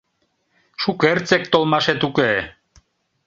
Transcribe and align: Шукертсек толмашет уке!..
Шукертсек 0.81 1.43
толмашет 1.51 2.01
уке!.. 2.07 2.31